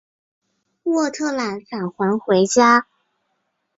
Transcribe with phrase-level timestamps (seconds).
[0.85, 2.87] 斡特懒返还回家。